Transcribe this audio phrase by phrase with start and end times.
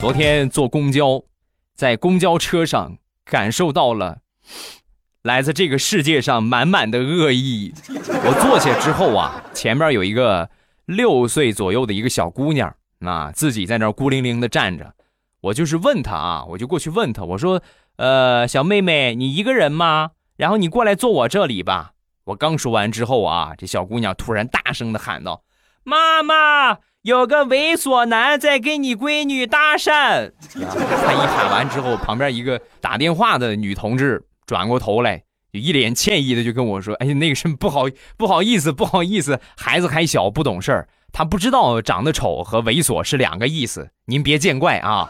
[0.00, 1.22] 昨天坐公交，
[1.74, 4.20] 在公交车上感受到了
[5.20, 7.74] 来自这个世界上满满的恶意。
[7.86, 10.48] 我坐下之后啊，前面有一个
[10.86, 14.94] 六岁左右的一个小姑娘啊，自己在那孤零零的站着。
[15.42, 17.62] 我就是问她啊，我就过去问她，我说
[17.96, 20.12] ：“呃，小妹妹，你一个人吗？
[20.38, 21.92] 然后你过来坐我这里吧。”
[22.24, 25.42] 我刚说完之后啊，这小姑娘突然大声的喊道
[25.84, 37.84] ：“妈妈！”有个猥琐男在跟你闺女搭讪， 他一喊完之后，旁边一个打电话的女同志转过头来，就一脸歉意的就跟我说：“哎，那个什么不好
[38.18, 45.08] 不好意思不好意思，孩子还小不懂事儿，他不知道长得丑和猥琐是两个意思，您别见怪啊。”